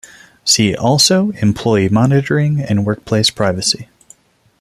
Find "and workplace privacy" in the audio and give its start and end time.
2.59-3.87